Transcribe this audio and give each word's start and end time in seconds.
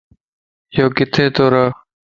يوڪٿي 0.77 1.25
تو 1.35 1.45
ره؟ 1.53 1.65